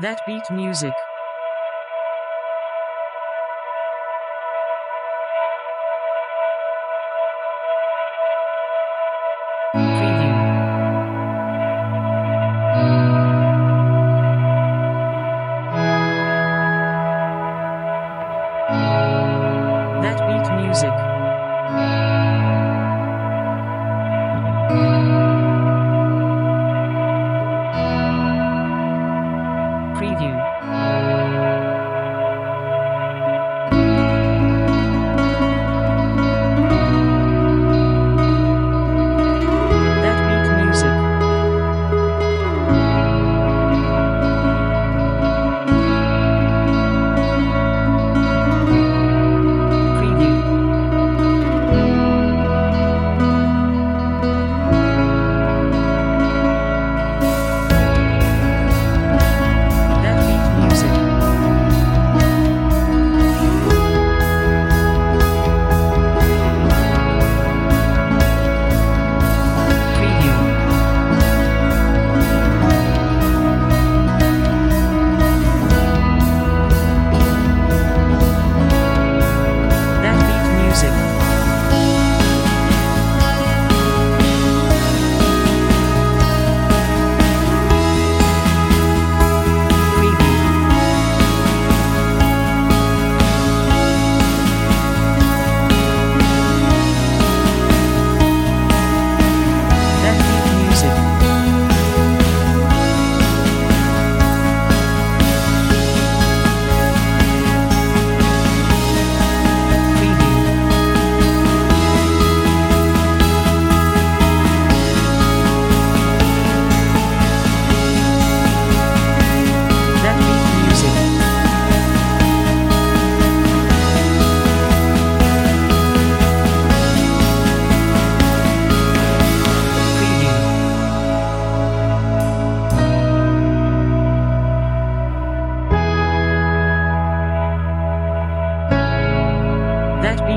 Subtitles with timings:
[0.00, 0.92] That beat music.
[29.96, 31.65] preview.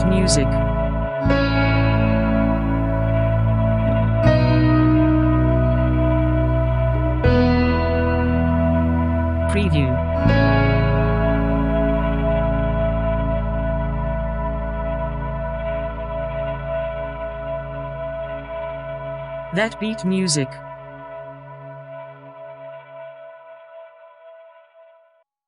[0.00, 0.46] Best music.
[9.50, 9.90] Preview.
[19.54, 20.48] That beat music.